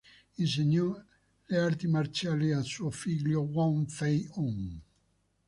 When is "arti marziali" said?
1.59-2.51